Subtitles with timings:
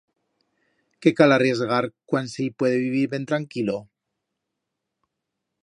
[1.05, 3.77] Qué cal arriesgar cuan se i puede vivir ben tranquilo?